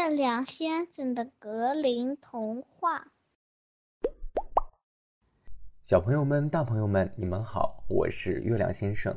[0.00, 3.06] 月亮先生的格林童话。
[5.82, 9.14] 小朋友们、大朋友们，你们好，我是月亮先生。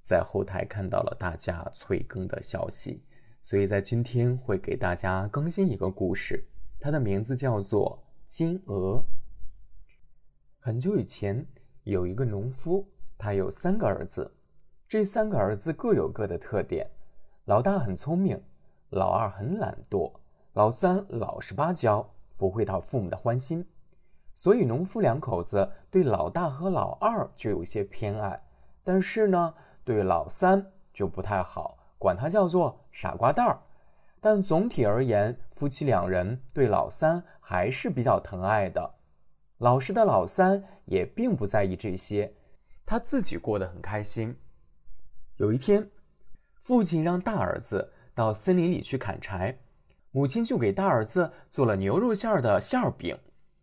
[0.00, 3.04] 在后台看到了大家催更的消息，
[3.42, 6.42] 所以在今天会给大家更新一个故事，
[6.80, 8.96] 它的名字叫做《金鹅》。
[10.58, 11.46] 很久以前，
[11.82, 14.34] 有一个农夫，他有三个儿子，
[14.88, 16.90] 这三个儿子各有各的特点，
[17.44, 18.42] 老大很聪明。
[18.94, 20.12] 老二很懒惰，
[20.52, 23.66] 老三老实巴交，不会讨父母的欢心，
[24.36, 28.40] 所以农夫两口子对老大和老二就有些偏爱，
[28.84, 29.52] 但是呢，
[29.84, 33.60] 对老三就不太好，管他叫做傻瓜蛋儿。
[34.20, 38.94] 但总体而言，夫妻两人对老三还是比较疼爱的。
[39.58, 42.32] 老实的老三也并不在意这些，
[42.86, 44.38] 他自己过得很开心。
[45.38, 45.90] 有一天，
[46.60, 47.90] 父亲让大儿子。
[48.14, 49.58] 到森林里去砍柴，
[50.12, 53.18] 母亲就给大儿子做了牛肉馅儿的馅儿饼，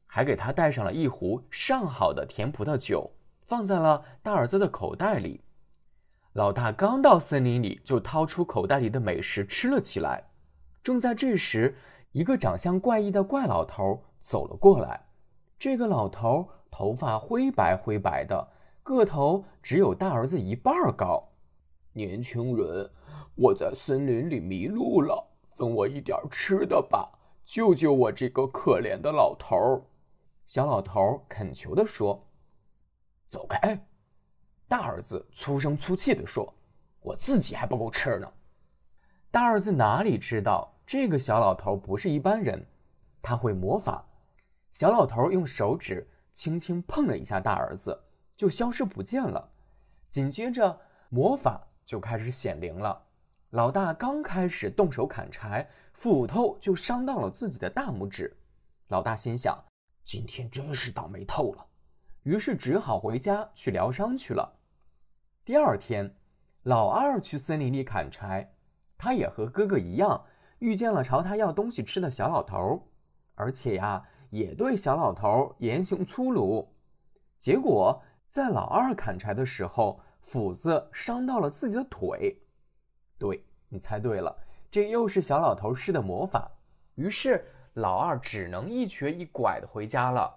[0.06, 3.10] 还给他带上了一壶上好的甜葡萄酒，
[3.48, 5.42] 放在了大儿子的口袋里。
[6.34, 10.24] 老大刚到森林里，就掏出口袋里的美食吃了起来。
[10.84, 11.78] 正在这时，
[12.12, 15.08] 一个长相怪异的怪老头走了过来。
[15.58, 18.50] 这个老头头发灰白灰白的，
[18.84, 21.31] 个头只有大儿子一半高。
[21.94, 22.90] 年轻人。
[23.36, 25.26] 我在森林里迷路了，
[25.56, 27.10] 分我一点吃的吧，
[27.44, 29.82] 救救我这个可怜的老头儿！
[30.46, 32.22] 小老头恳求地说
[33.30, 33.80] ：“走开！”
[34.68, 36.54] 大儿子粗声粗气地说
[37.00, 38.32] ：“我自己还不够吃呢。”
[39.32, 42.64] 大儿子哪里知道，这个小老头不是一般人，
[43.22, 44.06] 他会魔法。
[44.74, 47.98] 小老头用手指轻轻碰了一下大儿子，
[48.36, 49.50] 就消失不见了。
[50.10, 50.78] 紧接着，
[51.10, 53.04] 魔法就开始显灵了。
[53.50, 58.34] 老大刚开始动手砍柴，斧头就伤到了自己的大拇指。
[58.88, 59.62] 老大心想
[60.06, 61.66] ：“今天真是倒霉透了。”
[62.24, 64.58] 于是只好回家去疗伤去了。
[65.44, 66.16] 第二天，
[66.64, 68.50] 老二去森林里砍柴，
[68.98, 70.24] 他也和哥哥一样，
[70.60, 72.82] 遇见了朝他要东西吃的小老头，
[73.36, 76.74] 而且呀，也对小老头言行粗鲁。
[77.38, 82.42] 结果在老二砍柴的时候，斧子伤到了自己的腿。
[83.18, 84.36] 对你猜对了，
[84.70, 86.50] 这又是小老头施的魔法。
[86.96, 90.34] 于是老二只能一瘸一拐的回家了。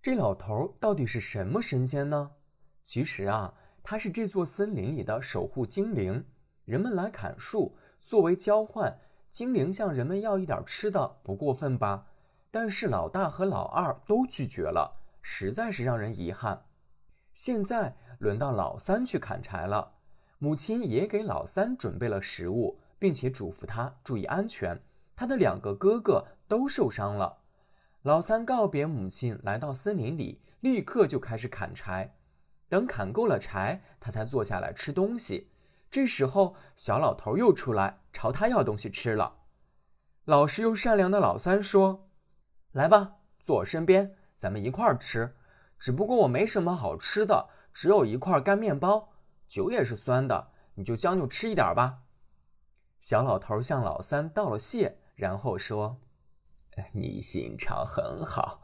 [0.00, 2.30] 这老头到底是什么神仙呢？
[2.82, 3.52] 其实啊，
[3.82, 6.24] 他是这座森林里的守护精灵。
[6.64, 8.98] 人们来砍树作为交换，
[9.30, 12.06] 精灵向人们要一点吃的，不过分吧？
[12.50, 16.62] 但是老大和老二都拒绝了，实在是让人遗憾。
[17.34, 19.92] 现在轮到老三去砍柴了。
[20.38, 24.80] 母亲也给老三准备了食物，并且嘱咐他注意安全。
[25.16, 27.38] 他的两个哥哥都受伤了。
[28.02, 32.14] 老三告别母亲，来到森林里，立刻就开始砍柴。
[32.68, 35.50] 等砍够了柴，他才坐下来吃东西。
[35.90, 39.36] 这时候，小老头又出来朝他要东西吃了。
[40.24, 42.08] 老实又善良的老三说
[42.72, 45.36] ：“来吧，坐我身边，咱们一块儿吃。
[45.78, 49.10] 只不过我没什么好吃的，只有一块干面包。”
[49.46, 52.02] 酒也是酸的，你就将就吃一点吧。
[52.98, 56.00] 小老头向老三道了谢，然后说
[56.92, 58.62] ：“你心肠很好，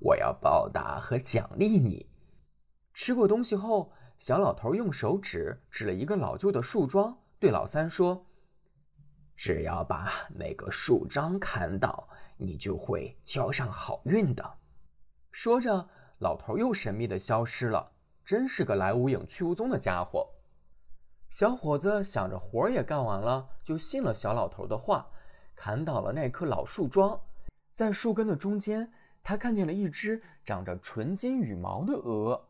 [0.00, 2.08] 我要报答和奖励你。”
[2.94, 8.26] 吃过东西后，小老头用手指指了一个老旧的树桩，对老三说
[9.36, 14.58] ：“只要把那个树桩砍倒，你就会交上好运的。”
[15.30, 15.88] 说着，
[16.22, 17.90] 老头又神秘的消失了。
[18.24, 20.28] 真是个来无影去无踪的家伙。
[21.28, 25.04] 小伙子想着活儿也干完了，就信了小老头的话，
[25.56, 27.20] 砍倒了那棵老树桩。
[27.72, 28.88] 在树根的中间，
[29.24, 32.40] 他看见了一只长着纯金羽毛的鹅。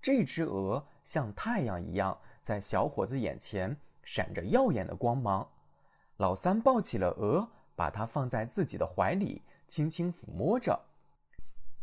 [0.00, 5.46] 这只鹅像太阳一样，在小伙子眼前闪着耀眼的光芒。
[6.16, 10.80] 老三抱起了鹅，把它放在自己的怀里，轻轻抚摸着。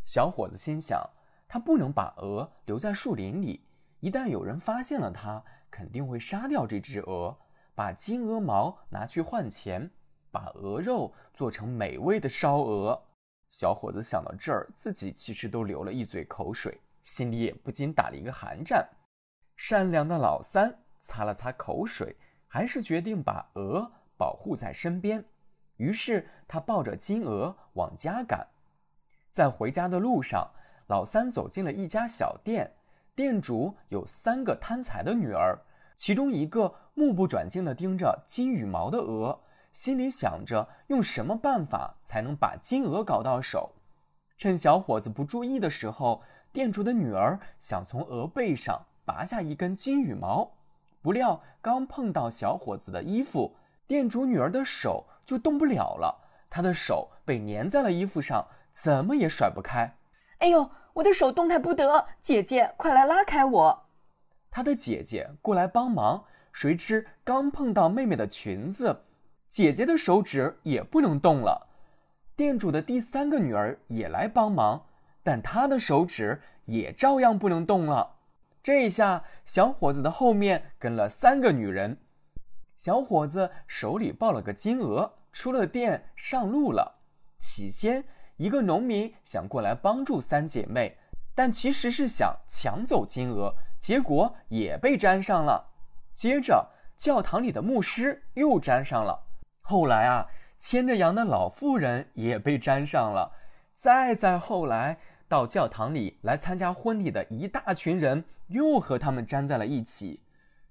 [0.04, 1.08] 小伙子心想。
[1.48, 3.64] 他不能把鹅留在树林里，
[4.00, 7.34] 一旦有人发现了他，肯定会杀掉这只鹅，
[7.74, 9.90] 把金鹅毛拿去换钱，
[10.30, 13.02] 把鹅肉做成美味的烧鹅。
[13.48, 18.86] 小伙子想到这儿，自己其实都流了一嘴口水，心里也不禁打了一个寒战。
[19.56, 22.14] 善良的老三擦了擦口水，
[22.46, 25.24] 还是决定把鹅保护在身边。
[25.78, 28.46] 于是他抱着金鹅往家赶，
[29.30, 30.46] 在回家的路上。
[30.88, 32.72] 老三走进了一家小店，
[33.14, 35.58] 店主有三个贪财的女儿，
[35.94, 39.38] 其中一个目不转睛地盯着金羽毛的鹅，
[39.70, 43.70] 心里想着用什么办法才能把金鹅搞到手。
[44.38, 50.50] 趁小伙子不注意的时候，店主的女儿想从鹅背上拔下一根金羽毛，
[51.02, 53.54] 不料刚碰到小伙子的衣服，
[53.86, 56.18] 店主女儿的手就动不了了，
[56.48, 59.92] 她的手被粘在了衣服上，怎么也甩不开。
[60.38, 63.86] 哎呦，我的手动弹不得，姐姐快来拉开我！
[64.50, 69.02] 她的姐姐过来帮忙，谁知刚碰到妹妹的裙子，
[69.48, 71.66] 姐姐的手指也不能动了。
[72.36, 74.86] 店主的第三个女儿也来帮忙，
[75.24, 78.16] 但她的手指也照样不能动了。
[78.62, 81.98] 这下，小伙子的后面跟了三个女人。
[82.76, 87.00] 小伙子手里抱了个金鹅，出了店上路了。
[87.38, 88.04] 起先，
[88.38, 90.96] 一个农民想过来帮助三姐妹，
[91.34, 95.72] 但其实是想抢走金鹅，结果也被粘上了。
[96.14, 99.26] 接着，教堂里的牧师又粘上了。
[99.60, 100.26] 后来啊。
[100.60, 103.30] 牵着羊的老妇人也被粘上了，
[103.76, 104.98] 再再后来，
[105.28, 110.24] 到教堂里来参加婚礼的一大群人又和他们粘在了一起。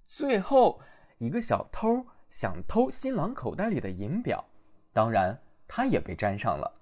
[0.06, 0.82] 最后，
[1.20, 4.44] 一个小偷想偷新郎口袋里的银表，
[4.92, 5.40] 当然
[5.70, 6.77] 他也被粘上了。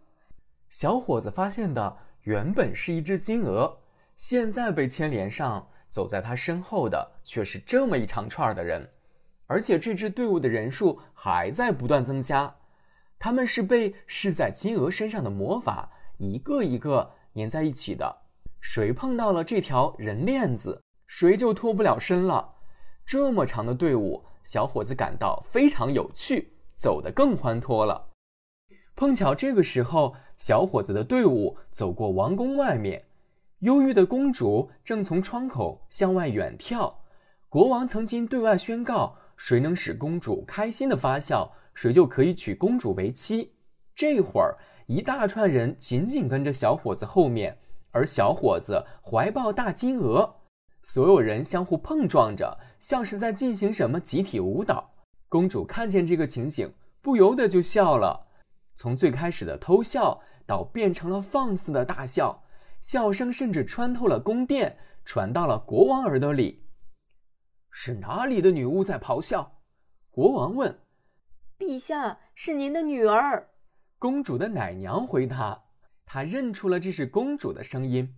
[0.78, 3.78] 小伙子发现的原本是一只金鹅，
[4.18, 8.86] 现在被牵连上，走在他身后的却是这么一长串的人，
[9.48, 12.54] 而且这支队伍的人数还在不断增加。
[13.18, 18.14] 他们是被施在金鹅身上的魔法一个一个粘在一起的，
[18.60, 22.54] 谁碰到了这条人链子，谁就脱不了身了。
[23.06, 28.10] 这么长的队伍，小伙子感到非常有趣，走得更欢脱了。
[28.96, 33.04] 碰巧这个时候，小伙子的队伍走过王宫外面，
[33.60, 36.94] 忧郁的公主正从窗口向外远眺。
[37.50, 41.52] 国王曾经对外宣告：谁能使公主开心的发笑。
[41.74, 43.52] 谁就可以娶公主为妻。
[43.94, 44.56] 这会儿，
[44.88, 47.58] 一大串人紧紧跟着小伙子后面，
[47.92, 50.38] 而小伙子怀抱大金鹅，
[50.84, 54.90] 所有人相互碰撞着，像是在进行什么集体舞蹈。
[55.28, 58.25] 公主看见这个情景，不由得就笑了。
[58.76, 62.44] 从最开始的偷笑，到变成了放肆的大笑，
[62.82, 66.68] 笑声甚至穿透了宫殿，传到了国王耳朵里。
[67.72, 69.60] 是哪里的女巫在咆哮？
[70.12, 70.80] 国王问。
[71.58, 73.50] 陛下是您的女儿，
[73.98, 75.64] 公主的奶娘回答。
[76.06, 78.16] 她认出了这是公主的声音。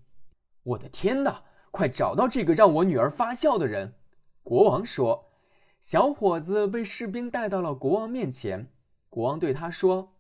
[0.64, 1.44] 我的天哪！
[1.70, 3.94] 快找到这个让我女儿发笑的人！
[4.42, 5.32] 国王说。
[5.80, 8.72] 小伙子被士兵带到了国王面前。
[9.10, 10.17] 国王对他说：“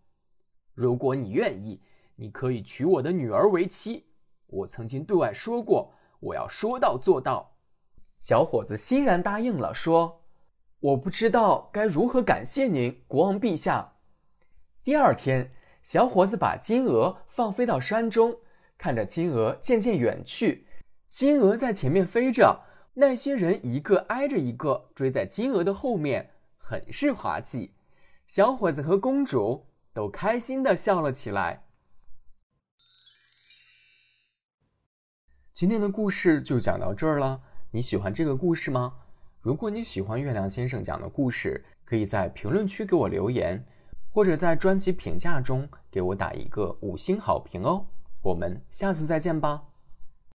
[0.77, 1.81] 如果你愿意，
[2.15, 4.05] 你可以娶我的女儿为妻。
[4.45, 7.51] 我曾经对外说过，我要说到做到。”
[8.21, 10.21] 小伙子欣然答应了，说。
[10.79, 13.95] 我不知道该如何感谢您，国王陛下。
[14.83, 15.51] 第二天，
[15.81, 18.37] 小伙子把金鹅放飞到山中，
[18.77, 20.67] 看着金鹅渐渐远去。
[21.07, 22.61] 金鹅在前面飞着，
[22.93, 26.29] 那些人一个挨着一个追在金鹅的后面，
[26.59, 27.73] 很是滑稽。
[28.27, 29.66] 小伙子和公主
[29.97, 31.63] 都开心的笑了起来。
[35.51, 37.41] 今天的故事就讲到这儿了，
[37.71, 38.93] 你喜欢这个故事吗？
[39.41, 43.65] 如果你喜欢月亮先生讲的故事，可以在评论区给我留言，
[44.11, 47.83] 或者在专辑评价中给我打一个五星好评哦。
[48.21, 49.63] 我们下次再见吧。